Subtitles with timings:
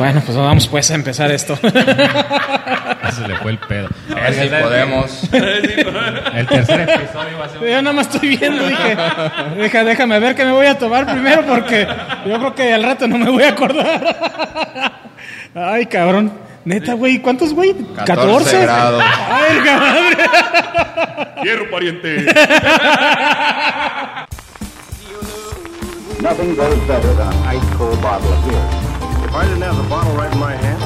[0.00, 1.58] Bueno, pues vamos pues a empezar esto.
[1.62, 3.90] Ese le fue el pedo.
[4.16, 5.22] A ver si podemos.
[5.34, 7.60] El tercer episodio va a ser.
[7.60, 8.96] Yo nada más estoy viendo, dije,
[9.58, 11.86] deja, déjame ver qué me voy a tomar primero porque
[12.26, 15.02] yo creo que al rato no me voy a acordar.
[15.54, 16.32] Ay, cabrón.
[16.64, 17.74] Neta, güey, ¿cuántos, güey?
[18.06, 19.04] 14 grados.
[19.28, 20.24] Ay, madre.
[21.42, 22.24] Hierro, pariente.
[26.22, 28.89] Nothing goes better than an ice cold bottle of beer.
[29.30, 30.82] If I didn't have the bottle right in my hand,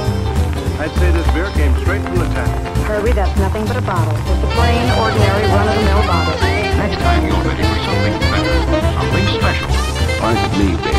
[0.77, 2.77] I'd say this beer came straight from the tap.
[2.85, 4.13] Herbie, that's nothing but a bottle.
[4.29, 6.37] Just a plain, ordinary, run-of-the-mill bottle.
[6.77, 8.55] Next time you're ready for something better,
[9.01, 9.69] something special.
[10.61, 10.93] Me, baby?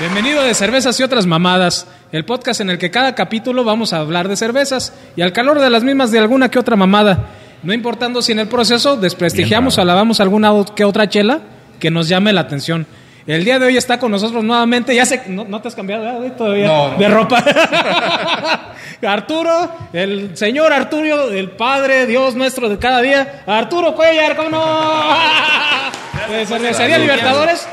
[0.00, 3.98] Bienvenido de Cervezas y otras mamadas, el podcast en el que cada capítulo vamos a
[3.98, 7.26] hablar de cervezas y al calor de las mismas de alguna que otra mamada,
[7.62, 11.42] no importando si en el proceso desprestigiamos o alabamos alguna que otra chela
[11.78, 12.86] que nos llame la atención.
[13.26, 16.04] El día de hoy está con nosotros nuevamente, ya sé, no, no te has cambiado
[16.04, 16.94] ¿verdad, güey, todavía No.
[16.96, 17.42] de ropa.
[19.06, 23.42] Arturo, el señor Arturo, el Padre, Dios nuestro de cada día.
[23.46, 24.64] Arturo Cuellar, ¿cómo no?
[26.30, 27.66] De Cervecería Libertadores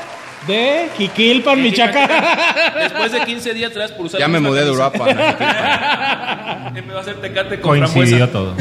[0.46, 2.10] de Jiquilpan, Michoacán.
[2.78, 5.04] Después de 15 días atrás por usar Ya me mudé de Europa.
[5.06, 8.54] Me va a hacer tecate con Coincidió todo.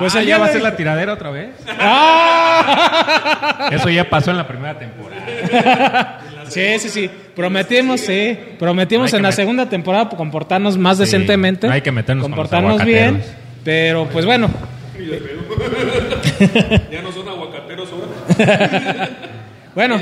[0.00, 1.50] Pues Ah, día va a ser la tiradera otra vez.
[1.78, 3.68] ¡Ah!
[3.70, 6.20] Eso ya pasó en la primera temporada.
[6.48, 7.10] Sí, sí, sí.
[7.36, 8.36] Prometimos, sí.
[8.58, 11.68] Prometimos No en la segunda temporada comportarnos más Sí, decentemente.
[11.68, 13.22] no hay que meternos con los Comportarnos bien.
[13.62, 14.48] Pero pues bueno.
[16.90, 19.08] Ya no son aguacateros ahora.
[19.74, 20.00] Bueno,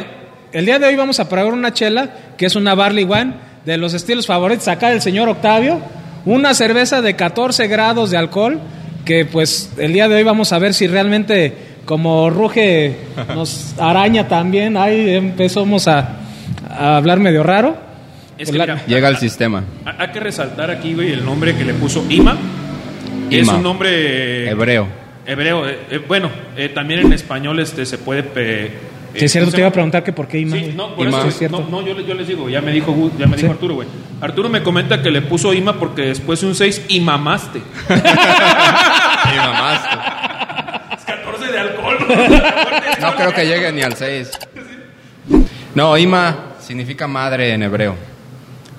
[0.53, 3.35] el día de hoy vamos a probar una chela que es una Barley Wine
[3.67, 5.79] de los estilos favoritos acá del señor Octavio.
[6.25, 8.59] Una cerveza de 14 grados de alcohol
[9.09, 11.55] que pues el día de hoy vamos a ver si realmente
[11.87, 12.95] como ruge
[13.35, 14.77] nos araña también.
[14.77, 16.17] Ahí empezamos a,
[16.69, 17.75] a hablar medio raro.
[18.37, 19.65] Es que La- mira, Llega al sistema.
[19.87, 22.37] ha- hay que resaltar aquí, güey, el nombre que le puso Ima.
[23.31, 23.55] Es Ima.
[23.55, 24.87] un nombre Hebreo.
[25.27, 25.67] hebreo.
[25.69, 28.23] eh, eh, bueno, eh, también en español este se puede.
[28.23, 28.71] pe-
[29.15, 30.55] Sí, es eh, cierto, ¿cómo te iba a preguntar que por qué Ima.
[30.57, 31.19] Sí, no, por Ima.
[31.21, 31.61] eso es cierto.
[31.71, 33.53] no, no, yo, le- yo les digo, ya me dijo, ya me dijo Sí.
[33.55, 33.89] Arturo, güey.
[34.21, 37.01] Arturo me comenta que le puso Ima porque después de un 6 y
[39.39, 39.81] Y mamás.
[40.99, 41.97] Es 14 de alcohol.
[43.01, 44.31] No creo que llegue ni al 6.
[45.75, 47.95] No, Ima significa madre en hebreo.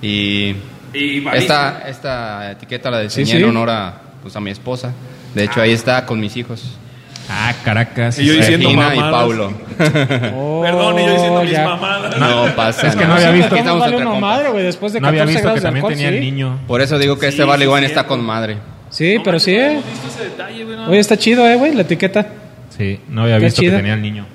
[0.02, 0.54] Y
[0.92, 3.38] Y esta, esta etiqueta la diseñé Sí, sí.
[3.38, 4.92] en honor a, pues, a mi esposa.
[5.34, 6.76] De hecho, ahí está con mis hijos.
[7.28, 8.18] Ah, Caracas.
[8.18, 9.20] Y yo diciendo Regina y mamadas.
[9.20, 9.52] Paulo.
[10.34, 11.64] Oh, Perdón, y yo diciendo mis ya.
[11.64, 12.18] mamadas.
[12.18, 13.08] No pasa Es que nada.
[13.08, 14.64] no había visto- ¿cómo Estamos vale una madre, güey?
[14.64, 16.14] Después de No había 14 visto que también alcohol, tenía sí.
[16.16, 16.58] el niño.
[16.66, 18.58] Por eso digo que este Wine es está con madre.
[18.90, 19.76] Sí, pero sí, eh.
[19.90, 20.76] ¿Viste ese detalle, güey?
[20.76, 20.88] No.
[20.88, 22.26] Oye, está chido, eh, güey, la etiqueta.
[22.76, 23.70] Sí, no había Está visto chida.
[23.72, 24.26] que tenía el niño.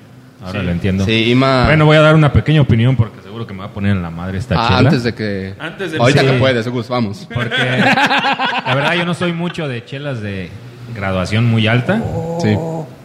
[0.44, 1.04] Ahora lo entiendo.
[1.04, 1.64] Sí, Ima.
[1.66, 4.02] Bueno, voy a dar una pequeña opinión porque seguro que me va a poner en
[4.02, 4.78] la madre esta Ah, chela.
[4.90, 5.54] antes de que.
[5.58, 6.26] Antes de- Ahorita Sí.
[6.26, 7.26] que puedes, Gus, vamos.
[7.32, 10.50] Porque la verdad yo no soy mucho de chelas de
[10.94, 12.00] graduación muy alta.
[12.40, 12.56] Sí.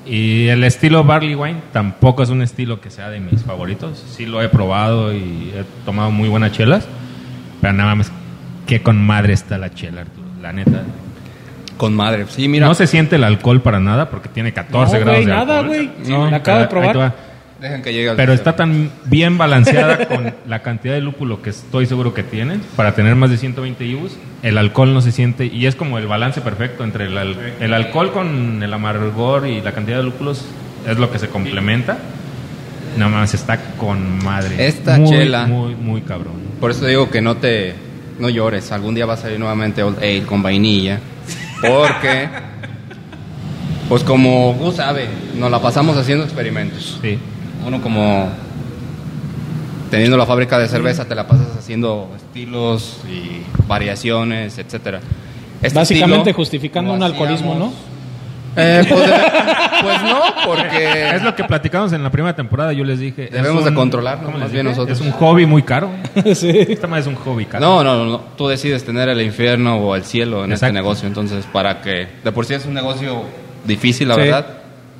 [0.06, 4.04] Y el estilo Barley Wine tampoco es un estilo que sea de mis favoritos.
[4.16, 6.88] Sí lo he probado y he tomado muy buenas chelas.
[7.60, 8.12] Pero nada más
[8.68, 10.28] que con madre está la chela, Arturo.
[10.42, 10.84] La neta.
[11.82, 12.26] Con madre.
[12.30, 12.68] Sí, mira.
[12.68, 15.60] No se siente el alcohol para nada porque tiene 14 No, grados güey, de nada,
[15.62, 15.68] alcohol.
[15.68, 15.90] güey.
[16.08, 17.16] No, La acabo de probar.
[17.60, 21.88] Dejen que llegue Pero está tan bien balanceada con la cantidad de lúpulo que estoy
[21.88, 24.16] seguro que tiene para tener más de 120 IBUs.
[24.44, 27.74] El alcohol no se siente y es como el balance perfecto entre el, al- el
[27.74, 30.46] alcohol con el amargor y la cantidad de lúpulos
[30.88, 31.98] es lo que se complementa.
[32.96, 34.68] Nada más está con madre.
[34.68, 36.34] Esta muy, chela- Muy, muy cabrón.
[36.60, 37.74] Por eso digo que no te
[38.20, 38.72] no llores.
[38.72, 41.00] Algún día va a salir nuevamente Old Ale con vainilla.
[41.62, 42.30] Porque,
[43.88, 47.00] pues como Gus sabe, nos la pasamos haciendo experimentos.
[47.02, 47.20] Sí.
[47.66, 48.30] Uno como
[49.92, 55.02] teniendo la fábrica de cerveza te la pasas haciendo estilos y variaciones, etcétera.
[55.62, 57.91] Este Básicamente justificando un alcoholismo, ¿no?
[58.56, 59.10] Eh, pues,
[59.82, 62.74] pues no, porque Es lo que platicamos en la primera temporada.
[62.74, 63.30] Yo les dije.
[63.32, 65.00] Debemos de un- controlarnos, ¿cómo más bien nosotros.
[65.00, 65.90] Es un hobby muy caro.
[66.36, 66.50] sí.
[66.50, 67.66] Esta madre es un hobby caro.
[67.66, 68.18] No, no, no, no.
[68.38, 71.08] Tú decides tener el infierno o el cielo en este negocio.
[71.08, 73.24] Entonces, para que de por sí es un negocio
[73.66, 74.22] difícil, la Sí.
[74.22, 74.46] verdad,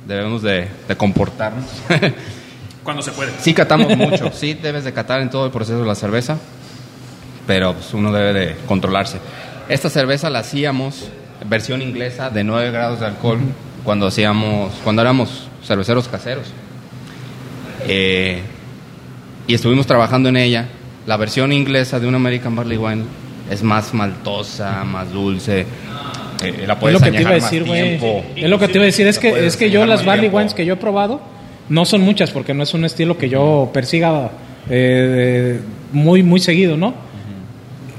[0.06, 1.64] debemos de, de comportarnos.
[2.82, 3.30] Cuando se puede.
[3.38, 4.32] sí catamos mucho.
[4.32, 6.36] Sí debes de catar en todo el proceso de la cerveza,
[7.46, 9.18] pero pues, uno debe de controlarse.
[9.68, 11.08] Esta cerveza la hacíamos
[11.46, 13.38] versión inglesa de 9 grados de alcohol
[13.84, 16.46] cuando hacíamos, cuando éramos cerveceros caseros.
[17.86, 18.40] Eh,
[19.46, 20.68] y estuvimos trabajando en ella.
[21.06, 23.02] La versión inglesa de un American Barley Wine
[23.50, 25.66] es más maltosa, más dulce.
[26.42, 27.82] eh, la Es puedes lo que te iba a decir, güey.
[27.98, 28.24] tiempo.
[28.36, 29.06] Es lo que te iba a decir.
[29.06, 30.38] Es que, es yo las Barley tiempo.
[30.38, 31.20] Wines que yo he probado
[31.68, 34.30] no son muchas porque no es un estilo que yo persiga
[34.68, 35.60] eh,
[35.92, 36.94] muy, muy seguido, ¿no?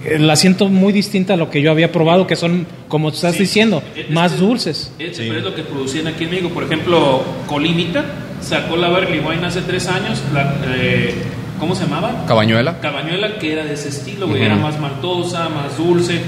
[0.05, 3.15] Eh, La siento muy distinta a lo que yo había probado, que son, como tú
[3.15, 3.39] estás Sí.
[3.43, 4.91] diciendo, Es- más es- dulces.
[4.99, 6.49] Es, pero es lo que producían aquí en México.
[6.49, 8.03] Por ejemplo, Colimita
[8.41, 10.21] sacó la Barley Wine hace tres años.
[10.33, 11.13] La, eh,
[11.59, 12.25] ¿Cómo se llamaba?
[12.27, 12.79] Cabañuela.
[12.81, 14.43] Cabañuela, que era de ese estilo, güey.
[14.43, 16.19] Era más maltosa, más dulce.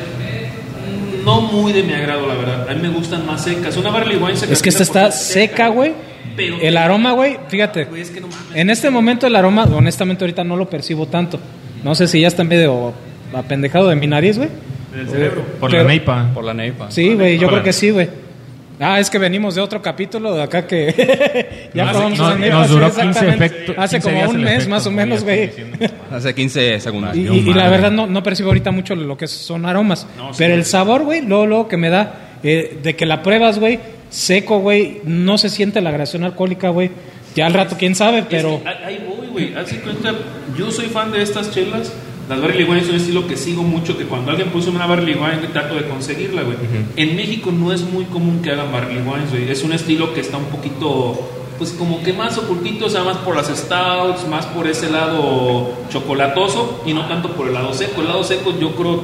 [1.25, 2.69] No muy de mi agrado, la verdad.
[2.69, 3.75] A mí me gustan más secas.
[3.77, 5.93] Una Barley Wine se Es que esta está seca, güey.
[6.37, 7.85] Pero El aroma, güey, fíjate.
[7.85, 8.55] Güey, es que no mames.
[8.55, 11.39] En este momento el aroma, honestamente ahorita no lo percibo tanto.
[11.83, 12.93] No sé si ya está medio
[13.35, 14.49] apendejado de mi nariz, güey.
[14.93, 15.43] Del cerebro.
[15.59, 16.31] Por Pero- la neipa.
[16.33, 16.89] Por la neipa.
[16.91, 18.07] Sí, güey, yo creo que sí, güey.
[18.77, 22.57] Ah, es que venimos de otro capítulo de acá que ya probamos nos- esa neipa,
[22.59, 23.31] nos duró exactamente.
[23.31, 25.49] 15 efecto- Hace 15 como un mes efecto, más o menos, güey.
[26.11, 27.15] Hace 15 segundos.
[27.15, 30.05] Y, Yo, y- y la verdad no, no percibo ahorita mucho lo que son aromas.
[30.17, 33.21] No, sí, pero el sabor, güey, luego, luego que me da, eh, de que la
[33.23, 33.79] pruebas, güey,
[34.09, 36.91] seco, güey, no se siente la gradación alcohólica, güey.
[37.33, 38.61] Ya al rato, quién sabe, Es pero...
[38.61, 39.53] que ahí- ahí voy, güey.
[39.55, 40.13] Haz cuenta,
[40.57, 41.93] yo soy fan de estas chelas.
[42.27, 45.13] Las Barley Wine es un estilo que sigo mucho, que cuando alguien puso una Barley
[45.13, 46.57] Wine trato de conseguirla, güey.
[46.95, 49.51] En México no es muy común que hagan Barley Wines, güey.
[49.51, 51.19] Es un estilo que está un poquito,
[51.59, 55.71] pues como que más ocultito, o sea, más por las stouts, más por ese lado
[55.91, 58.01] chocolatoso y no tanto por el lado seco.
[58.01, 59.03] El lado seco yo creo,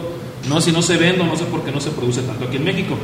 [0.50, 2.58] no si no se vende o no sé por qué no se produce tanto aquí
[2.58, 2.98] en México.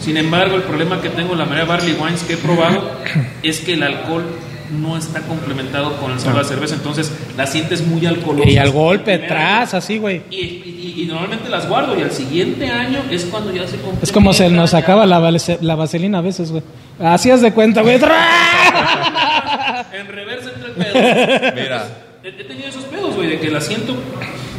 [0.00, 2.90] Sin embargo, el problema que tengo en la mayoría de Barley Wines que he probado
[3.44, 4.24] es que el alcohol
[4.80, 8.48] no está complementado con el sabor de la cerveza, entonces la sientes muy alcoholosa.
[8.48, 10.22] Y al golpe, atrás, así, güey.
[10.30, 14.12] Y, y- y normalmente las guardo y al siguiente año es cuando ya se Es
[14.12, 16.62] como se nos acaba la, vale- la vaselina a veces, güey.
[17.00, 17.98] Así haz de cuenta, güey.
[19.92, 21.52] En reversa entre el pedo.
[21.54, 21.86] Mira.
[22.24, 23.94] He, he tenido esos pedos, güey, de que las siento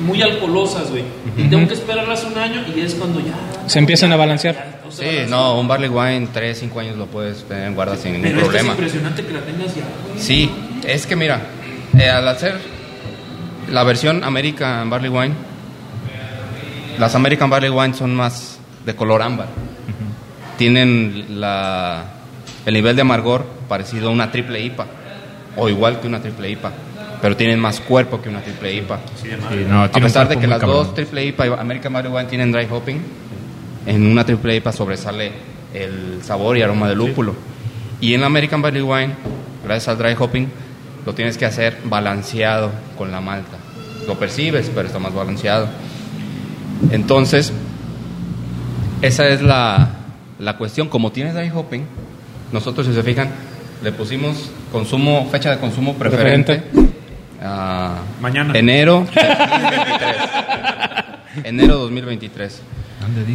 [0.06, 1.04] muy alcoholosas, güey.
[1.38, 3.34] Y tengo que esperarlas un año y es cuando ya...
[3.68, 4.73] Se empiezan a balancear.
[5.04, 8.30] Sí, no, un barley wine 3, 5 años lo puedes tener en guarda sin ningún
[8.30, 8.72] Pero es problema.
[8.72, 9.84] impresionante que la tengas ya.
[10.18, 10.50] Sí,
[10.86, 11.42] es que mira,
[12.00, 12.60] eh, al hacer
[13.72, 15.34] la versión American Barley Wine,
[17.00, 19.48] las American Barley Wine son más de color ámbar.
[20.58, 22.04] Tienen la,
[22.66, 24.86] el nivel de amargor parecido a una triple IPA,
[25.58, 26.72] o igual que una triple IPA,
[27.22, 29.00] pero tienen más cuerpo que una triple IPA.
[29.22, 29.30] Sí,
[29.68, 30.78] no, A pesar de que las cabrón.
[30.86, 33.02] dos triple IPA y American Barley Wine tienen dry hopping,
[33.86, 35.32] en una triple IPA sobresale
[35.74, 37.36] el sabor y aroma del lúpulo.
[38.00, 39.14] Y en la American Barley Wine,
[39.64, 40.48] gracias al dry hopping,
[41.06, 43.58] lo tienes que hacer balanceado con la malta.
[44.08, 45.68] Lo percibes, pero está más balanceado.
[46.92, 47.54] Entonces,
[49.02, 49.90] esa es la,
[50.40, 50.90] la cuestión.
[50.90, 51.86] Como tiene dry hopping,
[52.52, 53.30] nosotros, si se fijan,
[53.82, 56.64] le pusimos consumo, fecha de consumo preferente.
[57.42, 58.58] a Mañana.
[58.58, 60.16] Enero 2023.
[61.44, 62.62] enero 2023.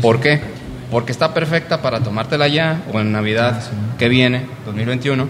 [0.00, 0.40] ¿Por qué?
[0.90, 3.62] Porque está perfecta para tomártela ya o en Navidad
[3.98, 5.28] que viene, 2021.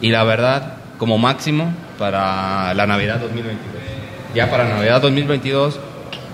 [0.00, 3.58] Y la verdad, como máximo para la Navidad 2022.
[4.34, 5.80] Ya para Navidad 2022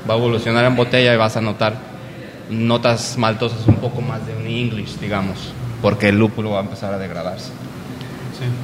[0.08, 1.74] va a evolucionar en botella y vas a notar
[2.50, 6.92] notas maltosas un poco más de un English, digamos, porque el lúpulo va a empezar
[6.92, 7.50] a degradarse.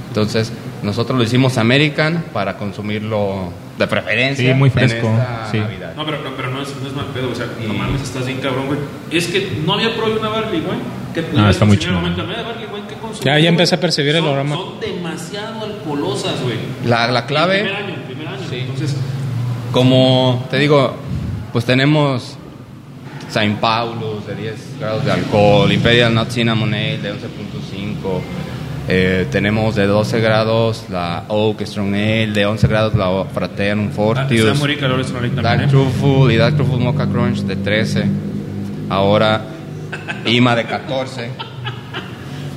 [0.08, 3.50] Entonces, nosotros lo hicimos American para consumirlo
[3.80, 4.52] de preferencia.
[4.52, 5.58] Sí, muy en fresco, esta sí.
[5.58, 5.94] Navidad.
[5.96, 8.02] No, pero, pero, pero no, es, no es mal pedo, o sea, no Y- mames,
[8.02, 8.78] estás bien cabrón, güey.
[9.10, 11.00] Es que no había probado una Barley Wine.
[11.12, 11.94] Que No, está muy chido.
[11.94, 14.54] momento, "Mira, Barley que consumí, Ya, ya güey, empecé a percibir el son- aroma.
[14.54, 16.54] Son demasiado alcoholosas, güey.
[16.86, 17.60] La, la clave...
[17.62, 18.40] El primer año, el primer año.
[18.48, 18.56] Sí.
[18.60, 18.96] Entonces,
[19.72, 20.96] Como te digo,
[21.52, 22.36] pues tenemos
[23.28, 28.20] Saint Paulus de 10 grados de alcohol, Imperial Not Cinnamon Ale de 11.5,
[28.88, 33.94] eh, tenemos de 12 grados la Oak Strong Ale, de 11 grados la Fraternum ah,
[33.94, 35.62] Fortius, va a morir calor es una ley Dark.
[35.62, 35.66] ¿eh?
[35.68, 38.04] Truffle y Dark Truffle Mocha Crunch de 13,
[38.88, 39.42] ahora
[40.24, 41.30] IMA de 14.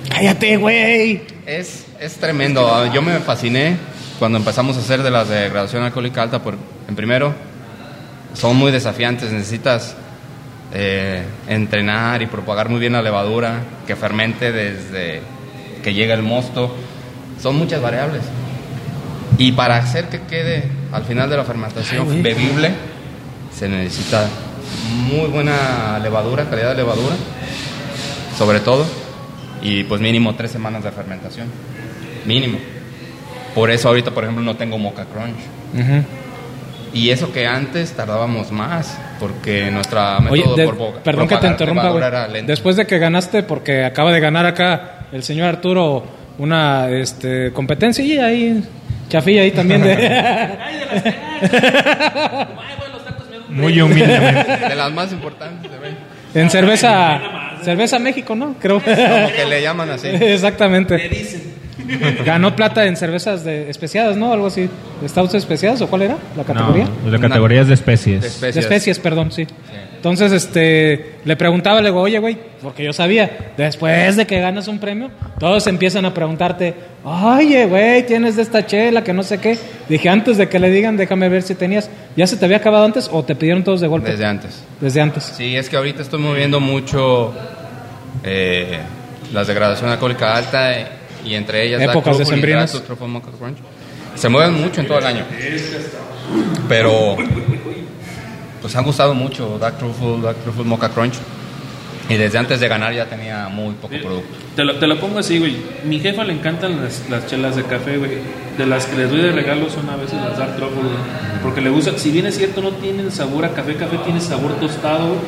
[0.09, 1.21] Cállate, güey.
[1.45, 2.67] Es, es tremendo.
[2.73, 3.77] Ah, Yo me fasciné
[4.19, 6.41] cuando empezamos a hacer de las de graduación alcohólica alta.
[6.41, 6.55] Por,
[6.87, 7.33] en primero,
[8.33, 9.31] son muy desafiantes.
[9.31, 9.95] Necesitas
[10.73, 15.21] eh, entrenar y propagar muy bien la levadura, que fermente desde
[15.83, 16.73] que llega el mosto.
[17.41, 18.21] Son muchas variables.
[19.37, 22.71] Y para hacer que quede al final de la fermentación bebible,
[23.53, 24.27] se necesita
[25.07, 27.15] muy buena levadura, calidad de levadura,
[28.37, 28.85] sobre todo,
[29.61, 31.47] y pues mínimo tres semanas de fermentación.
[32.25, 32.57] Mínimo.
[33.55, 35.35] Por eso ahorita, por ejemplo, no tengo Mocha Crunch.
[36.93, 41.37] Y eso que antes tardábamos más, porque nuestra Oye, método de- por bo- perdón que
[41.37, 42.45] te interrumpa, güey.
[42.45, 46.03] Después de que ganaste, porque acaba de ganar acá el señor Arturo
[46.39, 48.63] una este, competencia y ahí,
[49.09, 49.93] chafilla ahí también de...
[49.93, 52.47] Ay, las
[53.49, 54.57] Muy humildemente.
[54.67, 55.71] de las más importantes,
[56.33, 57.21] en cerveza,
[57.63, 58.55] cerveza México, ¿no?
[58.59, 58.81] Creo.
[58.81, 58.95] como
[59.35, 60.07] que le llaman así.
[60.07, 60.97] Me Exactamente.
[61.09, 61.53] dicen.
[62.25, 64.31] Ganó plata en cervezas de especiadas, ¿no?
[64.31, 64.69] Algo así.
[65.05, 66.87] ¿Stouts especiadas o cuál era la categoría?
[67.03, 68.21] No, la categoría es de especies.
[68.21, 68.55] De especies.
[68.55, 69.47] De especies, perdón, sí.
[69.95, 74.67] Entonces, este, le preguntaba, le digo, oye, güey, porque yo sabía, después de que ganas
[74.67, 76.73] un premio, todos empiezan a preguntarte,
[77.05, 79.57] oye, güey, tienes de esta chela, que no sé qué.
[79.87, 82.83] Dije, antes de que le digan, déjame ver si tenías, ¿ya se te había acabado
[82.83, 84.11] antes o te pidieron todos de golpe?
[84.11, 84.61] Desde antes.
[84.81, 85.23] Desde antes.
[85.23, 87.33] Sí, es que ahorita estoy moviendo mucho
[88.25, 88.79] eh,
[89.31, 90.87] las de graduación alcohólica alta eh,
[91.25, 93.57] y entre ellas Épocas Mocha Crunch.
[94.15, 95.25] Se mueven mucho en todo el año.
[96.69, 97.17] Pero
[98.61, 101.15] pues han gustado mucho Dark Truffle, Dark Truffle Mocha Crunch.
[102.09, 104.35] Y desde antes de ganar ya tenía muy poco producto.
[104.55, 105.55] Te lo, te lo pongo así, güey.
[105.85, 108.11] Mi jefa le encantan las, las chelas de café, güey.
[108.57, 111.41] De las que les doy de regalo son a veces las Dark Truffle, güey.
[111.41, 114.53] Porque le gusta, si bien es cierto, no tienen sabor a café, café tiene sabor
[114.59, 115.19] tostado, güey,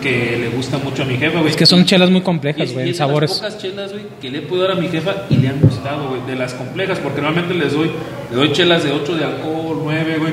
[0.00, 1.50] que le gusta mucho a mi jefa, güey.
[1.50, 3.32] Es que son chelas muy complejas, güey, sabores.
[3.34, 6.08] pocas chelas, güey, que le he podido dar a mi jefa y le han gustado,
[6.10, 6.22] güey.
[6.26, 7.90] De las complejas, porque normalmente les doy,
[8.30, 10.32] le doy chelas de 8 de alcohol, 9, güey.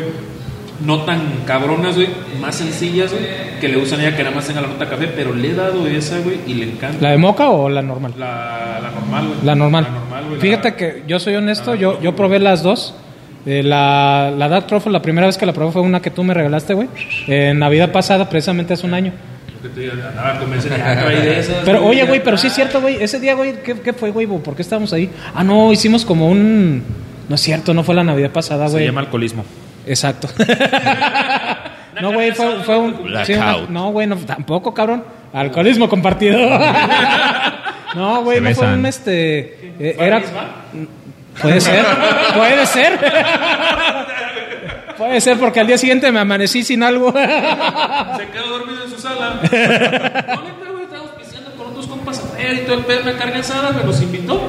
[0.85, 2.07] No tan cabronas, güey.
[2.39, 3.23] Más sencillas, güey.
[3.59, 5.07] Que le gustan a ella que nada más tenga la nota café.
[5.07, 6.99] Pero le he dado esa, güey, y le encanta.
[7.01, 8.13] ¿La de moca o la normal?
[8.17, 9.39] La, la normal, güey.
[9.43, 9.83] La normal.
[9.85, 10.39] La normal, güey.
[10.39, 12.93] Fíjate la- que yo soy honesto, yo, yo probé las dos.
[13.47, 16.23] Eh, la, la Dark Truffle, la primera vez que la probé fue una que tú
[16.23, 16.89] me regalaste, güey.
[17.27, 19.13] En Navidad pasada, precisamente hace un año.
[19.61, 19.99] Que te digan,
[20.39, 23.01] convencen, trae de esas, Pero oye, güey, pero sí es cierto, güey.
[23.01, 24.25] Ese día, güey, ¿qué, qué fue, güey?
[24.27, 25.09] ¿Por qué estábamos ahí?
[25.35, 26.83] Ah, no, hicimos como un...
[27.29, 28.85] No es cierto, no fue la Navidad pasada, Se güey.
[28.85, 29.43] llama alcoholismo.
[29.85, 30.29] Exacto.
[32.01, 32.95] no, güey, fue, fue un...
[33.25, 35.03] sí, una- no, güey, no, tampoco, cabrón.
[35.33, 36.37] Alcoholismo compartido.
[37.95, 39.73] no, güey, Se no fue un este...
[39.79, 40.21] eh, era...
[41.41, 41.85] Puede ser,
[42.35, 42.99] puede ser.
[44.97, 47.11] Puede ser porque al día siguiente me amanecí sin algo.
[47.11, 49.35] Se quedó dormido en su sala.
[49.43, 53.39] no, neta, güey, estábamos pisteando con otros compas afuera y todo el pedo, una carne
[53.39, 54.41] asada, me los invitó.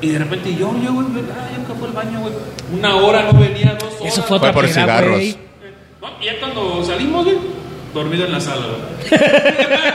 [0.00, 2.32] Y de repente yo, yo, güey, ah, yo fue al baño, güey.
[2.72, 4.12] Una hora no venía, dos horas.
[4.12, 5.10] Eso fue Fue otra por peda, cigarros.
[5.12, 5.36] güey.
[6.02, 7.36] No, y ya cuando salimos, güey,
[7.94, 9.20] dormido en la sala, güey.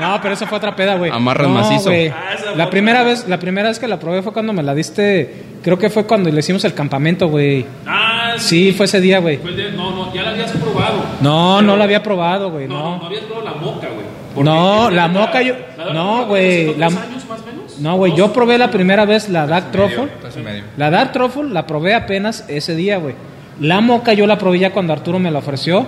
[0.00, 1.08] No, pero eso fue otra peda, güey.
[1.12, 1.84] Amarras no, macizo.
[1.90, 2.08] güey.
[2.08, 5.44] Ah, La primera vez, la primera vez que la probé fue cuando me la diste,
[5.62, 7.64] creo que fue cuando le hicimos el campamento, güey.
[7.86, 9.38] Ah, Sí, fue ese día, güey.
[9.76, 10.96] No, no, ya la habías probado.
[11.20, 13.06] No, Pero- no la había probado, güey, No, no, no no.
[13.06, 14.44] habías probado la moca, güey.
[14.44, 17.78] No, la moca yo- la- la- no, güey, la- años más o menos.
[17.78, 20.08] No, güey, yo probé la primera vez la Dark Truffle.
[20.76, 23.14] La Dark Truffle la probé apenas ese día, güey.
[23.60, 25.86] La moca yo la probé ya cuando Arturo me la ofreció.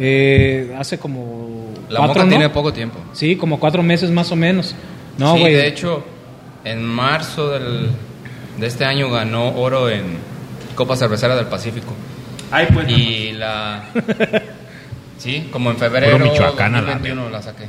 [0.00, 1.72] eh, hace como.
[1.88, 2.28] La cuatro, moca ¿no?
[2.30, 2.98] tiene poco tiempo.
[3.12, 4.76] Sí, como cuatro meses más o menos.
[5.16, 5.54] No, sí, güey.
[5.54, 6.04] de hecho,
[6.64, 7.88] en marzo del,
[8.58, 10.04] de este año ganó oro en
[10.78, 11.92] Copa Cervecera del Pacífico.
[12.52, 12.88] Ay, pues.
[12.88, 13.82] Y la...
[15.18, 17.64] Sí, como en febrero Puro Michoacán a la 2021 la saqué.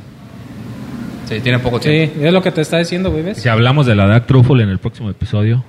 [1.28, 2.14] Sí, tiene poco tiempo.
[2.14, 3.38] Sí, es lo que te está diciendo, güey, ¿ves?
[3.38, 5.64] Si hablamos de la Dark Truffle en el próximo episodio.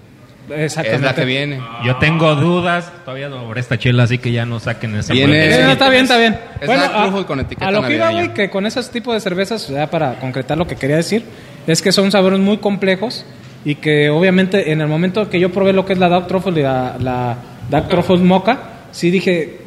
[0.55, 0.95] Exactamente.
[0.97, 1.59] Es la que viene.
[1.83, 5.55] Yo tengo dudas todavía sobre esta chela, así que ya no saquen esa Viene- muerte.
[5.55, 6.39] Sí, no, está bien, está bien.
[6.59, 8.83] Es Bueno, Dark a, Truffle con etiqueta a lo que iba, güey, que con ese
[8.83, 11.25] tipo de cervezas, ya para concretar lo que quería decir,
[11.65, 13.25] es que son sabores muy complejos
[13.65, 16.59] y que obviamente en el momento que yo probé lo que es la Dark Truffle
[16.59, 17.37] y la, la
[17.69, 18.57] Dark Truffle Mocha,
[18.91, 19.57] sí dije,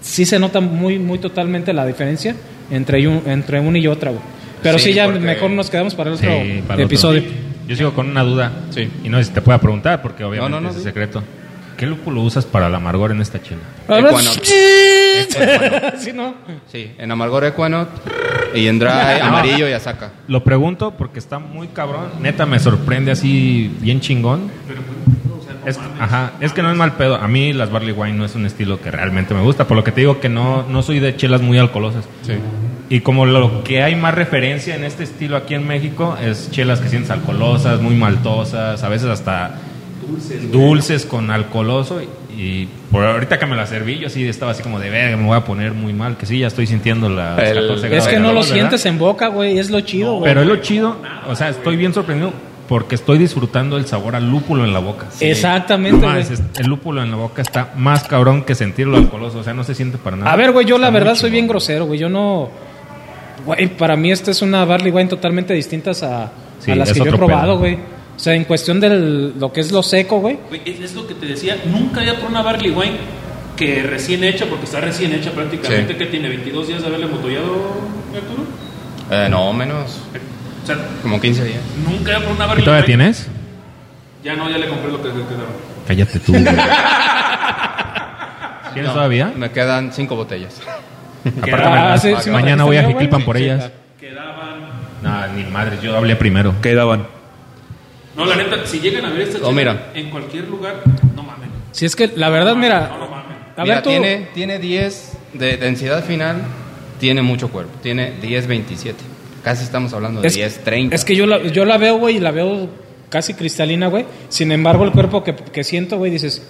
[0.00, 2.34] sí se nota muy, muy totalmente la diferencia
[2.70, 4.22] entre, un, entre una y otra, güey.
[4.62, 6.84] Pero sí, Sí, ya porque- mejor nos quedamos para el otro Sí, para el otro.
[6.86, 7.22] episodio.
[7.68, 8.52] Yo sigo con una duda.
[8.70, 8.88] Sí.
[9.04, 11.22] Y no sé si te pueda preguntar, porque obviamente No, no, no, es secreto.
[11.84, 13.60] ¿Qué lúpulo usas para el amargor en esta chela?
[13.86, 14.54] Equinox.
[15.98, 16.34] Sí, ¿no?
[16.72, 17.90] Sí, en amargor Equanot
[18.54, 18.88] y en dry
[19.22, 20.12] amarillo y Asaka.
[20.26, 22.06] Lo pregunto porque está muy cabrón.
[22.20, 24.50] Neta, me sorprende así bien chingón.
[25.66, 27.16] Es, ajá, es que no es mal pedo.
[27.16, 29.66] A mí las barley wine no es un estilo que realmente me gusta.
[29.66, 32.06] Por lo que te digo que no, no soy de chelas muy alcoholosas.
[32.22, 32.32] Sí.
[32.88, 36.80] Y como lo que hay más referencia en este estilo aquí en México es chelas
[36.80, 39.58] que sientes alcoholosas, muy maltosas, a veces hasta
[40.50, 42.00] dulces, con alcoholoso.
[42.02, 42.08] Y,
[42.40, 45.26] y por ahorita que me la serví, yo sí estaba así como de verga, me
[45.26, 46.16] voy a poner muy mal.
[46.16, 49.28] Que sí, ya estoy sintiendo las El- 14 Es que no lo sientes en boca,
[49.28, 50.24] güey, es lo chido, güey.
[50.30, 50.96] Pero es lo chido,
[51.28, 52.32] o sea, estoy bien sorprendido
[52.68, 55.06] porque estoy disfrutando el sabor al lúpulo en la boca.
[55.20, 56.24] Exactamente, güey.
[56.58, 59.74] el lúpulo en la boca está más cabrón que sentirlo alcoholoso, o sea, no se
[59.74, 60.32] siente para nada.
[60.32, 61.98] A ver, güey, yo la Está verdad soy bien grosero, güey.
[62.00, 62.48] Yo no.
[63.44, 66.94] Güey, para mí esta es una barley wine totalmente distintas a, Sí, a las es
[66.94, 67.58] que yo he probado, pedo.
[67.58, 67.78] güey.
[68.24, 68.88] O sea, en cuestión de
[69.38, 70.38] lo que es lo seco, güey.
[70.64, 72.96] Es, lo que te decía, nunca había probado una barley wine
[73.54, 75.98] que recién hecha, porque está recién hecha prácticamente, Sí.
[75.98, 77.52] que tiene 22 días de haberle embotollado,
[78.14, 78.44] Arturo.
[79.10, 79.98] Eh, no, menos.
[80.62, 81.58] O sea, Como 15 días.
[81.86, 82.96] nunca había probado una ¿Y barley todavía wine.
[82.96, 83.28] tienes?
[84.24, 85.50] Ya no, ya le compré lo que quedaba.
[85.86, 86.32] Cállate tú.
[86.32, 86.44] güey.
[88.72, 89.32] ¿Tienes No, todavía?
[89.36, 90.62] Me quedan 5 botellas.
[91.42, 93.70] Apártame Ah, sí, sí Mañana voy a Jiquilpan por Sí, ellas.
[94.00, 94.60] Quedaban
[95.02, 96.54] No, ni madres, yo hablé primero.
[96.62, 97.06] ¿Qué daban?
[98.16, 99.90] No, la neta, si llegan a ver esta Oh, mira.
[99.94, 100.76] en cualquier lugar,
[101.16, 101.48] no mames.
[101.72, 103.36] Si es que la verdad, mira, No, no mames.
[103.56, 103.90] a Mira, ver tú.
[103.90, 106.42] tiene, tiene 10 de densidad final,
[107.00, 108.94] tiene mucho cuerpo, tiene 10.27.
[109.42, 110.92] Casi estamos hablando de Es, 10.30.
[110.94, 112.68] es que yo la, yo la veo, güey, y la veo
[113.10, 114.06] casi cristalina, güey.
[114.28, 116.40] Sin embargo, el cuerpo que, que siento, güey, dices,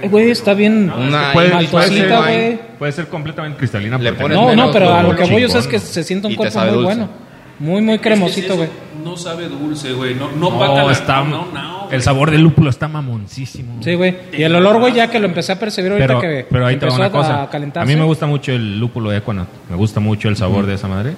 [0.00, 2.60] ay, güey, está bien Una puede, Imagen puede ser, maltosita, güey.
[2.78, 3.96] puede ser completamente cristalina.
[3.98, 5.78] Le porque pones No, no, menos pero a lo que voy, o sea, es que
[5.78, 6.96] se siente un Y te cuerpo sabe muy dulce.
[6.98, 7.27] bueno.
[7.58, 8.68] Muy, muy cremosito, güey.
[8.68, 10.14] es No sabe dulce, güey.
[10.14, 13.82] No, no, No, está, no, no, el sabor del lúpulo está mamoncísimo.
[13.82, 14.16] Sí, güey.
[14.32, 16.76] Y el olor, güey, ya que lo empecé a percibir ahorita Pero, que pero ahí
[16.76, 17.34] te va empezó una a- cosa.
[17.40, 17.92] a A, calentarse.
[17.92, 19.48] mí me gusta mucho el lúpulo Equinox.
[19.70, 21.14] Me gusta mucho el sabor de esa madre.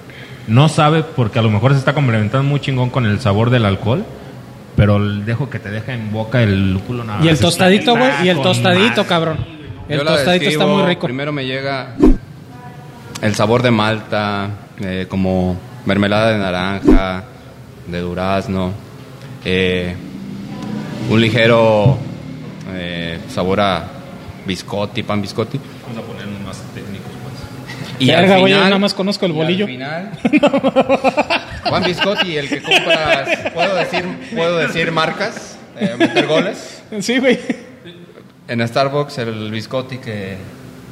[0.47, 3.65] No sabe porque a lo mejor se está complementando muy chingón con el sabor del
[3.65, 4.03] alcohol.
[4.75, 8.09] Pero el dejo que te deja en boca el lúpulo nada Y el tostadito, güey,
[8.23, 9.07] y el tostadito, más.
[9.07, 9.37] cabrón.
[9.89, 11.01] El Yo la tostadito está muy rico.
[11.05, 11.95] Primero me llega
[13.21, 17.23] el sabor de malta, eh, como mermelada de naranja,
[17.87, 18.71] de durazno,
[19.45, 19.95] eh,
[21.09, 21.97] un ligero
[22.73, 23.83] eh, sabor a
[24.45, 25.59] biscotti, pan biscotti.
[25.83, 27.99] Vamos a ponernos más técnicos, pues.
[27.99, 29.67] Y al güey, yo final, nada más conozco el y al bolillo.
[29.67, 30.11] final,
[31.63, 36.81] Juan Biscotti, el que compras, puedo decir, puedo decir marcas, eh, meter goles.
[36.99, 37.39] Sí, güey.
[38.47, 40.35] En Starbucks el biscotti que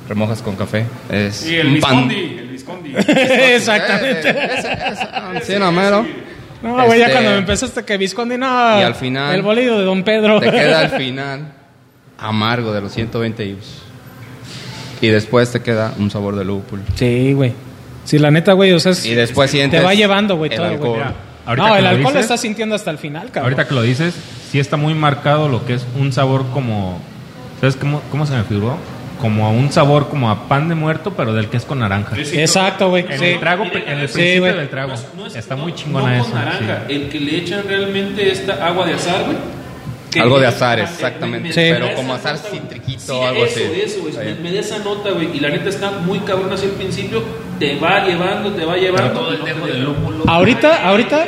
[0.08, 2.08] remojas con café es Y el un pan.
[2.08, 2.94] Viscondi, el Viscondi.
[3.54, 4.30] Exactamente.
[4.30, 4.50] Eh,
[5.40, 6.06] ese- sí, no, mero.
[6.62, 8.80] No, güey, ya Este, cuando me empezaste que Visconde, no.
[8.80, 10.40] Y al final- El bolillo de Don Pedro.
[10.40, 11.54] Te queda al final
[12.18, 13.82] amargo de los 120 IBUs.
[15.02, 16.84] Y después te queda un sabor de lúpulo.
[16.96, 17.54] Sí, güey.
[18.04, 20.68] Sí, la neta, güey, o sea, es- Y después te va llevando, güey, el todo,
[20.68, 20.90] alcohol.
[21.00, 21.58] güey.
[21.58, 23.46] No, el lo alcohol lo estás sintiendo hasta el final, cabrón.
[23.46, 24.14] Ahorita que lo dices,
[24.52, 27.00] sí está muy marcado lo que es un sabor como.
[27.60, 28.78] ¿Sabes cómo, cómo se me figuró?
[29.20, 32.16] Como a un sabor como a pan de muerto, pero del que es con naranja.
[32.18, 33.06] Exacto, güey.
[33.10, 33.26] En Sí.
[33.26, 34.94] el trago, en el Sí, principio del trago.
[35.18, 36.34] No es- está no- muy chingona no eso.
[36.34, 36.94] naranja, sí.
[36.96, 39.38] el que le echan realmente esta agua de azar, güey.
[40.10, 41.40] que Algo de azar, exactamente.
[41.40, 41.60] me- me- Sí.
[41.60, 43.82] me Pero como azar nota, citriquito algo eso, así.
[43.82, 44.36] Eso, güey.
[44.42, 45.38] Me, da esa nota, güey.
[45.38, 47.22] Y la neta está muy cabrón así al principio.
[47.60, 49.12] Te va llevando, te va llevando.
[49.20, 50.24] todo el dejo del lúpulo.
[50.26, 51.28] Ahorita, ahorita,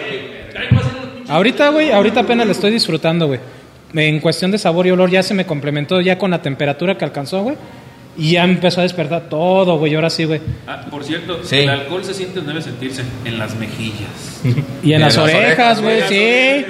[1.28, 3.40] ahorita, güey, ahorita apenas lo estoy disfrutando, güey.
[3.94, 7.06] En cuestión de sabor y olor ya se me complementó ya con la temperatura que
[7.06, 7.58] alcanzó, güey.
[8.18, 9.96] Y ya empezó a despertar todo, güey.
[9.96, 10.42] Ahora sí, güey.
[10.68, 11.60] Ah, por cierto, Sí.
[11.60, 14.42] el alcohol se siente, debe sentirse en las mejillas.
[14.84, 16.66] Y en las las orejas, güey, sí.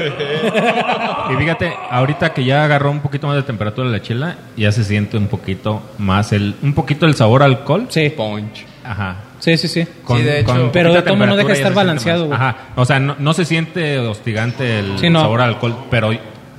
[1.32, 4.84] Y fíjate, ahorita que ya agarró un poquito más de temperatura la chela, ya se
[4.84, 7.86] siente un poquito más el, un poquito el sabor alcohol.
[7.90, 8.66] Sí, Punch.
[8.84, 9.16] Ajá.
[9.40, 9.84] sí, sí, sí.
[10.08, 10.48] Sí, de hecho.
[10.54, 12.36] poquita Pero de todo no deja estar balanceado, güey.
[12.36, 12.56] Ajá.
[12.76, 15.22] O sea, no, no se siente hostigante el Sí, no.
[15.22, 16.12] sabor a alcohol, pero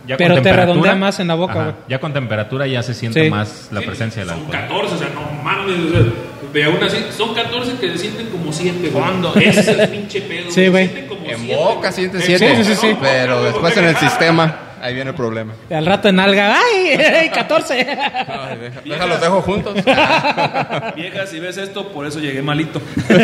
[0.07, 1.63] ya Pero con te redondea más en la boca, Ajá.
[1.65, 1.75] güey.
[1.89, 3.31] Ya con temperatura ya se siente Sí.
[3.31, 4.61] más la Sí, presencia del Son alcohol.
[4.61, 5.79] 14, o sea, no mames.
[5.79, 6.13] O sea,
[6.53, 9.49] ve aún así, son 14 que se sienten como 7, güey.
[9.49, 10.51] Ese es el pinche pedo.
[10.51, 10.87] Sí, güey.
[10.87, 12.97] Se sienten como En siete, boca Sí, 7, sí, sí, sí.
[13.01, 15.53] pero después en el sistema, ahí viene el problema.
[15.71, 16.89] Al rato en alga, ¡ay!
[17.21, 17.75] ¡ay, 14!
[17.81, 19.75] Ay, deja- déjalos dejo juntos.
[20.97, 22.81] Vieja, si ves esto, por eso llegué malito.
[23.09, 23.23] Te voy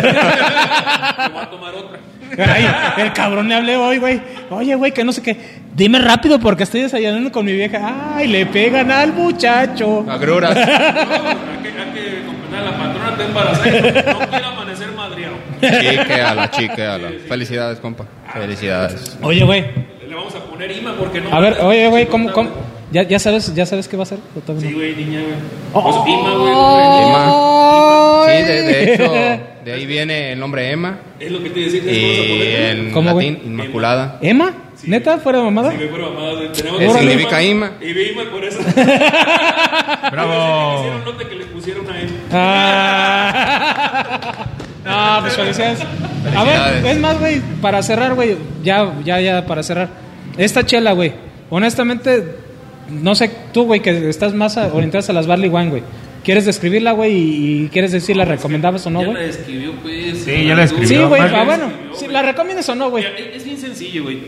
[1.42, 1.98] a tomar otra.
[2.46, 2.68] Ay,
[3.02, 4.20] el cabrón le hablé hoy, güey.
[4.50, 5.36] Oye, güey, que no sé qué.
[5.74, 8.14] Dime rápido porque estoy desayunando con mi vieja.
[8.14, 10.04] Ay, le pegan al muchacho.
[10.08, 10.54] Agruras.
[10.54, 14.92] No, hay que, hay que comprender, la patrona está embarazada y no, no quiere amanecer
[14.92, 15.34] madriado.
[15.60, 17.08] Chiqueala, chiqueala.
[17.28, 18.04] Felicidades, compa.
[18.32, 19.16] Felicidades.
[19.22, 19.64] Oye, güey.
[20.58, 21.32] Poner IMA porque no.
[21.32, 22.50] A ver, oye, güey, ¿cómo, cómo?
[22.90, 24.06] ¿Ya, ya sabes, ¿Ya sabes qué va a
[24.44, 25.34] todavía Sí, güey, niña, güey.
[25.72, 26.52] Pues IMA, güey.
[27.04, 27.32] Emma.
[28.26, 29.12] Sí, de, de hecho,
[29.64, 30.98] de ahí viene el nombre Emma.
[31.20, 31.80] Es lo que te decía.
[31.84, 33.30] Y en ¿Cómo, güey?
[33.34, 34.18] latín, Inmaculada.
[34.20, 34.52] ¿Emma?
[34.82, 35.18] ¿Neta?
[35.18, 35.70] ¿Fuera de mamada?
[35.70, 37.70] Sí, güey, pero mamá, güey, tenemos ¿Qué significa Ima?
[37.80, 38.58] Y vi IMA por eso.
[40.10, 40.78] ¡Bravo!
[40.80, 42.08] Hicieron nota que le pusieron a él.
[42.32, 44.46] Ah.
[44.84, 45.80] No, pues felicidades.
[45.82, 45.84] A
[46.44, 46.84] ver, Felicidades.
[46.86, 49.90] es más, güey, para cerrar, güey, ya, ya, ya, para cerrar.
[50.38, 51.12] Esta chela, güey,
[51.50, 52.24] honestamente,
[52.90, 55.82] no sé, tú, güey, que estás más a- orientado a las Barley Wine, güey.
[56.24, 59.28] ¿Quieres describirla, güey, y, y quieres decir la recomendabas o no, Ya la güey?
[59.28, 60.18] escribió, pues.
[60.24, 60.88] Sí, ya la escribió.
[60.88, 63.04] Sí, güey, ah, bueno, si la recomiendas o no, güey.
[63.04, 64.18] Mira, es bien sencillo, güey.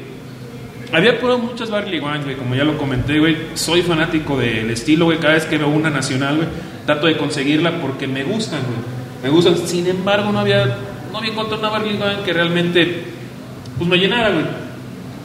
[0.92, 3.36] Había probado muchas Barley Wine, güey, como ya lo comenté, güey.
[3.54, 5.18] Soy fanático del estilo, güey.
[5.18, 6.48] Cada vez que veo una nacional, güey,
[6.86, 8.78] trato de conseguirla porque me gustan, güey.
[9.22, 9.56] Me gustan.
[9.68, 10.64] Sin embargo, no había,
[11.12, 13.02] no había encontrado una Barley Wine que realmente,
[13.78, 14.44] pues me llenara, güey.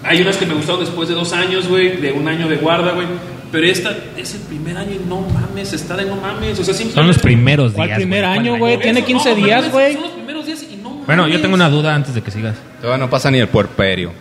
[0.05, 2.91] Hay unas que me gustaron después de dos años, güey, de un año de guarda,
[2.93, 3.07] güey.
[3.51, 6.59] Pero esta es el primer año y no mames, está de no mames.
[6.59, 6.93] O sea, simplemente.
[6.95, 7.97] Son los primeros ¿Cuál días.
[7.99, 8.37] primer güey.
[8.37, 8.79] año, ¿Cuál güey?
[8.79, 9.93] Tiene Eso, 15 no, pero días, güey.
[9.93, 11.05] Son los primeros días y no mames.
[11.07, 12.55] Bueno, yo tengo una duda antes de que sigas.
[12.81, 14.11] Todavía no pasa ni el puerperio.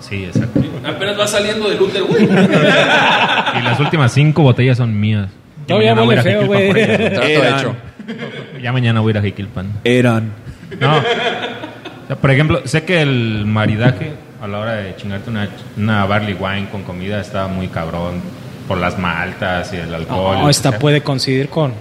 [0.00, 0.60] Sí, exacto.
[0.84, 2.24] Apenas va saliendo del útero, güey.
[3.58, 5.28] Y las últimas cinco botellas son mías.
[5.66, 7.58] Ya Todavía mañana voy a huele ir a feo, güey.
[7.60, 7.76] hecho.
[8.62, 9.72] Ya mañana voy a ir a Jiquilpan.
[9.84, 10.32] Eran.
[10.80, 10.96] No.
[10.98, 11.02] O
[12.08, 16.34] sea, por ejemplo, sé que el maridaje a la hora de chingarte una, una barley
[16.34, 18.20] wine con comida está muy cabrón
[18.66, 20.38] por las maltas y el alcohol.
[20.40, 21.72] No, esta puede coincidir con.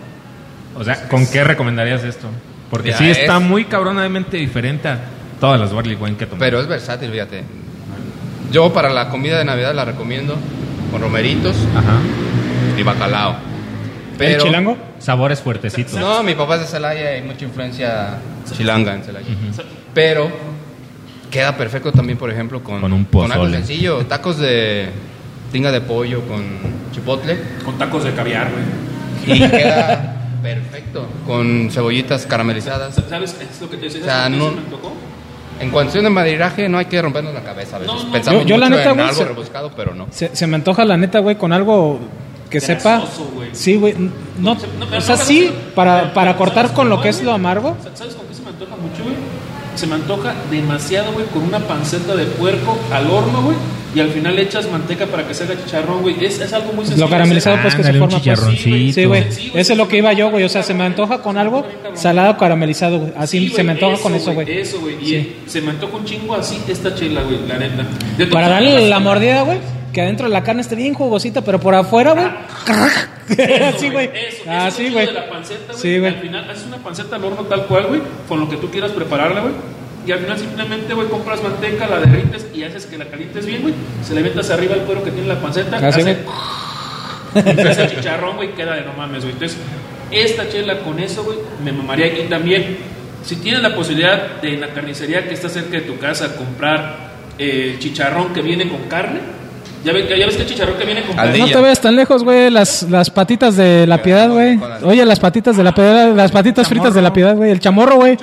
[0.75, 2.27] O sea, ¿con qué recomendarías esto?
[2.69, 4.99] Porque Ya sí está es- muy cabronamente diferente a
[5.39, 6.39] todas las barley wine que tomé.
[6.39, 7.43] Pero es versátil, fíjate.
[8.51, 10.37] Yo para la comida de Navidad la recomiendo
[10.91, 11.97] con romeritos Ajá.
[12.77, 13.31] y bacalao.
[14.11, 14.77] ¿El Pero, chilango?
[14.99, 15.95] Sabores fuertecitos.
[15.95, 18.17] No, mi papá es de Celaya y mucha influencia
[18.55, 19.25] chilanga en Celaya.
[19.95, 20.29] Pero
[21.31, 23.57] queda perfecto también, por ejemplo, con, Con un con algo pozole.
[23.57, 24.05] sencillo.
[24.05, 24.89] Tacos de
[25.51, 26.43] tinga de pollo con
[26.91, 27.39] chipotle.
[27.65, 29.37] Con tacos de caviar, güey.
[29.37, 31.07] Y queda perfecto.
[31.25, 32.95] Con cebollitas caramelizadas.
[33.09, 33.35] ¿Sabes?
[33.39, 34.01] Es lo que te decía.
[34.01, 34.93] O sea, ¿sabes no- se me antojó?
[35.59, 37.93] En cuestión de maderaje no hay que rompernos la cabeza a veces.
[37.95, 38.11] No, no.
[38.11, 40.07] Pensamos Yo- yo la mucho neta, en güey, algo se- rebuscado, pero no.
[40.11, 41.99] Se, se me antoja la neta, güey, con algo
[42.49, 42.97] que sepa.
[42.97, 43.49] Grasoso, güey.
[43.53, 43.93] Sí, güey.
[43.93, 47.09] No, no, o sea, no, sí, pero- para, pero- para cortar ¿sabes con lo que
[47.09, 47.77] es lo amargo.
[47.93, 49.15] ¿Sabes con qué se me antoja mucho, güey?
[49.81, 53.57] Se me antoja demasiado, güey, con una panceta de puerco al horno, güey.
[53.95, 56.23] Y al final le echas manteca para que se haga chicharrón, güey.
[56.23, 57.07] Es, es algo muy sencillo.
[57.07, 58.07] Lo caramelizado, Ah, pues que se forma.
[58.09, 58.21] pues.
[58.21, 58.93] chicharroncito.
[58.93, 59.31] Sí, güey.
[59.31, 59.51] Sí.
[59.55, 60.43] Eso es lo que iba yo, güey.
[60.43, 61.65] O sea, se me antoja con algo
[61.95, 63.11] salado caramelizado, güey.
[63.17, 64.51] Así Sí, se me antoja con eso, güey.
[64.51, 64.95] Eso, güey.
[65.01, 65.35] Y Sí.
[65.47, 67.85] se me antoja un chingo así esta chela, güey, la neta.
[68.31, 69.57] Para darle la mordida, güey.
[69.93, 72.25] Que adentro de la carne esté bien jugosita, pero por afuera, güey.
[73.75, 74.09] Así, güey.
[74.13, 75.05] Eso, Ah, güey.
[75.05, 75.77] de la panceta, güey.
[75.79, 76.13] Sí, güey.
[76.13, 78.91] Al final haces una panceta al horno tal cual, güey, con lo que tú quieras
[78.91, 79.53] prepararla, güey.
[80.07, 83.61] Y al final simplemente, güey, compras manteca, la derrites y haces que la calientes bien,
[83.61, 83.73] güey.
[84.03, 85.77] Se le metas arriba el cuero que tiene la panceta.
[85.77, 86.17] Así, hace,
[87.33, 87.67] güey.
[87.69, 89.33] hace chicharrón, güey, queda de no mames, güey.
[89.33, 89.57] Entonces,
[90.09, 92.07] esta chela con eso, güey, me mamaría.
[92.07, 92.77] Y también,
[93.23, 97.11] si tienes la posibilidad de en la carnicería que está cerca de tu casa comprar
[97.37, 99.19] eh, chicharrón que viene con carne,
[99.83, 101.15] ya ves, ya ves que el chicharrón que viene con.
[101.15, 102.49] No te veas tan lejos, güey.
[102.49, 104.59] Las, las patitas de la piedad, güey.
[104.83, 107.51] Oye, las patitas de la piedad, las patitas fritas de la piedad, güey.
[107.51, 108.17] El chamorro, güey.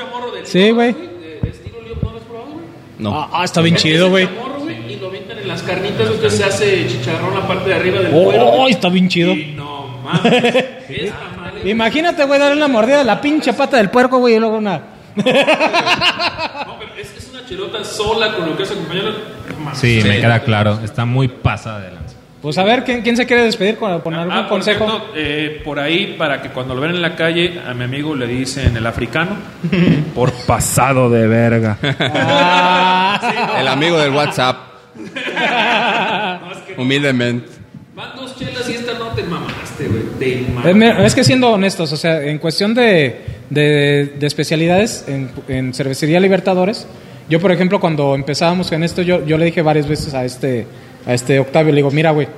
[0.44, 0.92] Sí, güey.
[0.92, 2.64] ¿no lo has probado, güey?
[2.98, 3.28] No.
[3.32, 4.26] Ah, está bien chido, el güey.
[4.26, 7.68] chamorro, güey, Y lo meten en las carnitas, güey, entonces se hace chicharrón la parte
[7.70, 8.48] de arriba del cuero.
[8.48, 8.72] Oh, güey.
[8.72, 9.32] está bien chido.
[9.32, 10.64] Y no mames.
[11.64, 14.80] Imagínate, güey, darle una mordida a la pinche pata del puerco, güey, y luego una.
[15.18, 17.17] No, pero es,
[17.54, 19.12] es una chelota sola con lo que hace acompañarla.
[19.50, 19.78] No mames.
[19.78, 20.20] Sí, me Sí.
[20.20, 20.80] queda claro.
[20.84, 22.14] Está muy pasada de lanza.
[22.42, 24.86] Pues a ver, ¿quién, quién se quiere despedir con, con algún Ah, por consejo?
[24.86, 28.14] cierto, eh, por ahí, para que cuando lo ven en la calle, a mi amigo
[28.14, 29.30] le dicen el africano.
[30.14, 31.78] por pasado de verga.
[31.82, 34.56] Ah, El amigo del WhatsApp.
[36.76, 37.48] Humildemente.
[37.94, 40.02] Van dos chelas y esta no te mamaste, güey.
[40.20, 41.06] Te es, mamaste.
[41.06, 46.20] es que siendo honestos, o sea, en cuestión de, de, de especialidades en, en cervecería
[46.20, 46.86] Libertadores,
[47.28, 50.66] yo, por ejemplo, cuando empezábamos en esto, yo, yo le dije varias veces a este,
[51.06, 52.28] a este Octavio, le digo, mira, güey,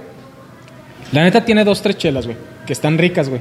[1.13, 3.41] la neta tiene dos, tres chelas, güey, que están ricas, güey.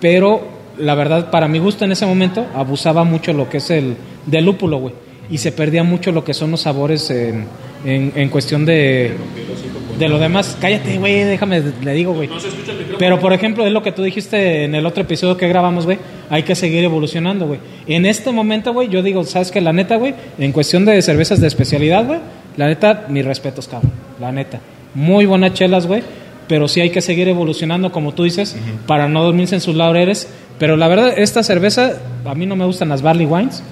[0.00, 3.96] Pero la verdad, para mi gusto en ese momento, abusaba mucho lo que es el
[4.26, 4.94] del lúpulo, güey.
[5.30, 7.46] Y se perdía mucho lo que son los sabores en,
[7.84, 9.12] en, cuestión de,
[9.98, 10.56] de lo demás.
[10.58, 12.28] Cállate, güey, déjame, le digo, güey.
[12.28, 12.36] No.
[12.98, 15.98] Pero por ejemplo, es lo que tú dijiste en el otro episodio que grabamos, güey.
[16.30, 17.60] Hay que seguir evolucionando, güey.
[17.86, 19.60] En este momento, güey, yo digo, ¿sabes qué?
[19.60, 22.20] La neta, güey, en cuestión de cervezas de especialidad, güey,
[22.56, 23.92] la neta, mis respetos, cabrón.
[24.20, 24.60] La neta.
[24.94, 26.02] Muy buenas chelas, güey.
[26.48, 28.56] Pero sí hay que seguir evolucionando, como tú dices,
[28.86, 30.28] para no dormirse en sus laureles.
[30.58, 33.62] Pero la verdad, esta cerveza, a mí no me gustan las barley wines.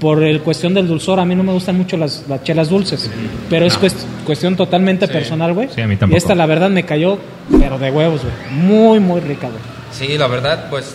[0.00, 3.10] Por el cuestión del dulzor, a mí no me gustan mucho las, las chelas dulces.
[3.50, 5.68] Pero es cuest- cuestión totalmente personal, güey.
[5.74, 6.16] Sí, a mí y tampoco.
[6.16, 7.18] esta, la verdad, me cayó,
[7.58, 8.34] pero de huevos, güey.
[8.62, 9.60] Muy, muy rica, güey.
[9.90, 10.94] Sí, la verdad, pues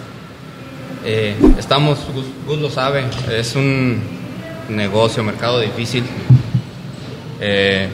[1.04, 3.04] eh, estamos, Gus, Gus lo sabe,
[3.36, 4.00] es un
[4.70, 6.04] negocio, mercado difícil.
[7.42, 7.90] Eh,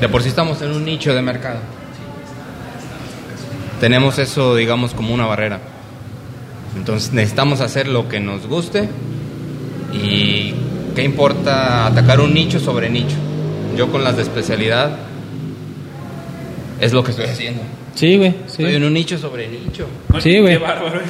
[0.00, 1.58] de por sí estamos en un nicho de mercado.
[3.80, 5.60] Tenemos eso, digamos, como una barrera.
[6.76, 8.88] Entonces necesitamos hacer lo que nos guste
[9.94, 10.54] y
[10.94, 13.16] qué importa atacar un nicho sobre nicho.
[13.76, 14.96] Yo con las de especialidad
[16.80, 17.62] es lo que estoy haciendo.
[17.94, 18.32] Sí, güey.
[18.46, 18.62] Sí.
[18.62, 19.86] Estoy en un nicho sobre nicho.
[20.20, 20.54] Sí, güey.
[20.54, 21.00] Qué bárbaro.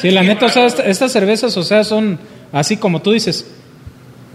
[0.00, 2.18] Sí, la Qué neta, o sea, estas cervezas, o sea, son
[2.52, 3.46] así como tú dices.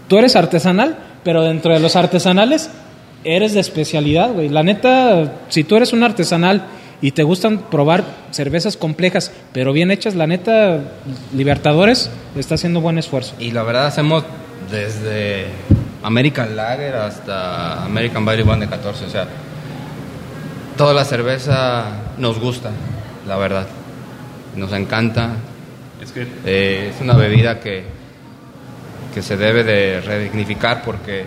[0.06, 2.70] Tú eres artesanal, pero dentro de los artesanales
[3.24, 4.48] eres de especialidad, güey.
[4.48, 6.64] La neta, si tú eres un artesanal
[7.00, 10.80] y te gustan probar cervezas complejas, pero bien hechas, la neta,
[11.34, 13.34] Libertadores está haciendo buen esfuerzo.
[13.38, 14.24] Y la verdad hacemos
[14.70, 15.46] desde
[16.02, 19.04] American Lager hasta American Barley Wine de 14.
[19.04, 19.26] O sea,
[20.76, 21.84] toda la cerveza
[22.18, 22.70] nos gusta,
[23.26, 23.66] la verdad.
[24.56, 25.30] Nos encanta.
[26.02, 27.84] Es que Eh, es una bebida que,
[29.14, 31.24] que se debe de redignificar porque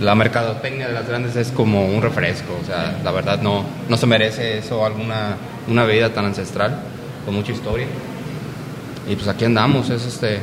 [0.00, 2.58] la mercadotecnia de las grandes es como un refresco.
[2.62, 5.36] O sea, la verdad no, no se merece eso, alguna
[5.68, 6.76] una bebida tan ancestral,
[7.24, 7.86] con mucha historia.
[9.08, 10.40] Y pues aquí andamos, es este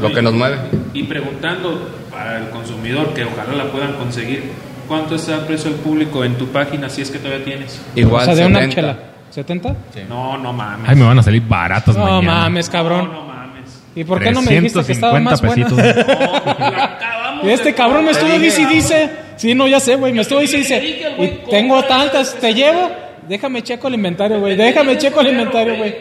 [0.00, 0.56] lo que nos mueve.
[0.94, 4.50] Y preguntando para el consumidor, que ojalá la puedan conseguir,
[4.86, 7.80] ¿cuánto está el precio del público en tu página si es que todavía tienes?
[7.96, 8.74] Igual o sea, de una 70.
[8.74, 8.98] chela.
[9.34, 9.74] ¿70?
[10.08, 10.88] No, no mames.
[10.88, 12.42] Ay, me van a salir baratos No mañana.
[12.44, 13.06] mames, cabrón.
[13.12, 13.82] No, no mames.
[13.94, 15.94] ¿Y por qué no me dijiste que estaba más 350 buena?
[15.94, 16.58] pesitos.
[16.58, 19.10] No, la Este cabrón me estuvo dice y dice.
[19.36, 20.12] Sí, no, ya sé, güey.
[20.12, 21.12] Me estuvo dice y dice.
[21.18, 22.28] Y tengo tantas.
[22.28, 22.90] esa ¿Te llevo?
[23.28, 24.56] Déjame checo el inventario, güey.
[24.56, 25.94] Déjame checo el inventario, güey.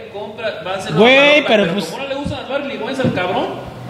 [0.95, 2.47] Güey, pero pues- ¿Cómo no le gustan las
[2.81, 3.45] Wines al cabrón?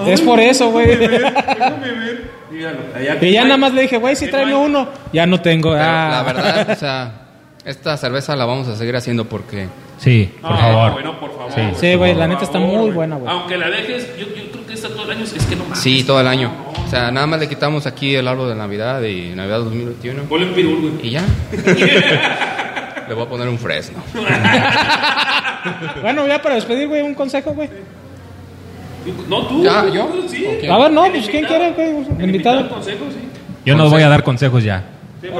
[0.07, 0.95] Es por eso, güey.
[0.95, 2.31] Déjame ver.
[2.51, 2.79] Dígalo.
[2.95, 4.87] Allá Y ya nada más le dije, güey, si tráeme uno.
[5.13, 5.73] Ya no tengo.
[5.73, 6.09] Ah.
[6.11, 7.11] la verdad, o sea,
[7.65, 9.67] esta cerveza la vamos a seguir haciendo porque
[9.99, 10.91] Sí, por No, favor.
[10.93, 11.51] güey, no, por favor.
[11.53, 11.61] Sí.
[11.79, 13.31] Sí, güey, la neta está favor, muy buena, güey.
[13.31, 15.79] Aunque la dejes, yo, yo creo que esta todo el año es que no mames.
[15.79, 16.51] sí, todo el año.
[16.87, 20.47] O sea, nada más le quitamos aquí el árbol de Navidad y Navidad 2021 Ponle
[20.47, 21.07] un pirul, güey.
[21.07, 21.21] y ya.
[23.07, 23.99] le voy a poner un fresno.
[26.01, 27.69] Bueno, ya para despedir, güey, un consejo, güey.
[29.27, 29.63] No, tú.
[29.63, 30.09] Ya, tú, ¿yo?
[30.29, 30.45] Sí.
[30.69, 31.89] A ver, no, pues ¿quién quiere, güey?
[32.23, 32.81] Invitado.
[32.81, 32.91] sí.
[33.65, 34.83] Yo no voy a dar consejos ya.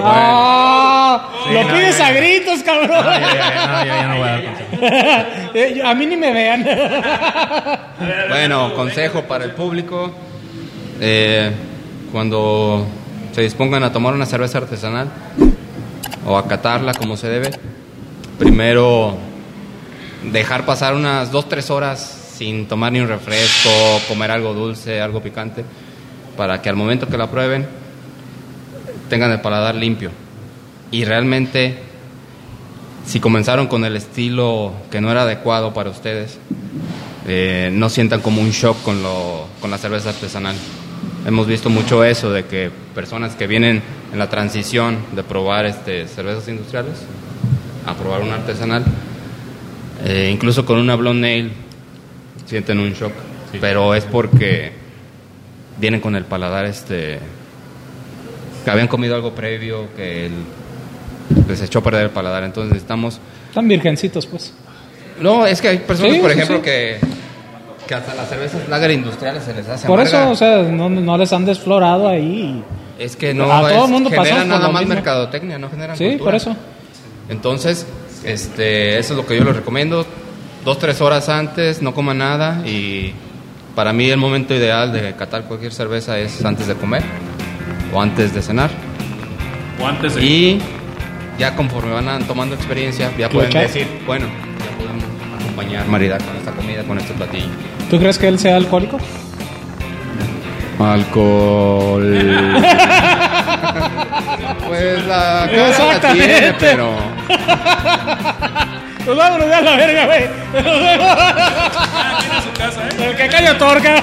[0.03, 2.89] Ah, lo no, pides ya, a gritos, cabrón.
[2.89, 5.75] No, ya, ya, ya, no, ya, ya no voy a dar consejos.
[5.77, 6.67] Yo- a mí ni me vean.
[8.29, 10.11] Bueno, consejo para el público.
[10.99, 11.51] Eh,
[12.11, 12.85] cuando
[13.33, 15.09] se dispongan a tomar una cerveza artesanal
[16.25, 17.51] o a catarla como se debe,
[18.39, 19.15] primero
[20.31, 23.69] dejar pasar unas 2-3 horas sin tomar ni un refresco,
[24.07, 25.63] comer algo dulce, algo picante,
[26.35, 27.67] para que al momento que la prueben
[29.09, 30.11] tengan el paladar limpio.
[30.91, 31.77] Y realmente,
[33.05, 36.37] si comenzaron con el estilo que no era adecuado para ustedes,
[37.27, 40.55] eh, no sientan como un shock con, lo, con la cerveza artesanal.
[41.27, 46.07] Hemos visto mucho eso de que personas que vienen en la transición de probar este,
[46.07, 46.93] cervezas industriales
[47.85, 48.83] a probar una artesanal,
[50.05, 51.51] eh, incluso con una blonde nail
[52.45, 53.11] sienten un shock,
[53.59, 54.71] pero es porque
[55.79, 57.19] vienen con el paladar este
[58.63, 60.31] que habían comido algo previo que el-
[61.49, 64.53] les echó a perder el paladar, entonces necesitamos Están virgencitos, pues.
[65.21, 66.63] no, es que hay personas, Sí, por ejemplo, sí.
[66.63, 66.99] que,
[67.87, 70.21] que hasta las cervezas lager industriales se les hace Por amarga.
[70.23, 72.61] eso, o sea, no, no les han desflorado ahí.
[72.99, 74.95] es que no a todo es- el mundo generan nada más mismo.
[74.95, 76.23] mercadotecnia, no generan Sí, cultura.
[76.25, 76.55] por eso.
[77.29, 77.85] Entonces,
[78.23, 80.05] este, eso es lo que yo les recomiendo.
[80.65, 83.13] Dos, tres horas antes, no coman nada y
[83.75, 87.03] para mí el momento ideal de catar cualquier cerveza es antes de comer
[87.93, 88.71] o antes de cenar.
[89.81, 90.23] O antes de.
[90.25, 90.59] Y
[91.37, 93.61] ya conforme van tomando experiencia, ya pueden echar?
[93.67, 95.03] decir, bueno, ya podemos
[95.39, 97.45] acompañar, maridar con esta comida, con este platillo.
[97.89, 98.97] ¿Tú crees que él sea alcohólico?
[100.79, 102.03] Alcohol.
[104.67, 106.27] pues la cara la Exactamente.
[106.27, 106.91] tiene, pero
[109.05, 110.25] Pues vámonos ya a la verga, güey.
[110.51, 113.09] Cada quien a su casa, ¿eh?
[113.09, 113.95] El que calla otorga.